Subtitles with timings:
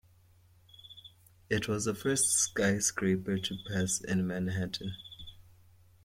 [1.47, 4.95] It was the first skyscraper to pass in Manhattan.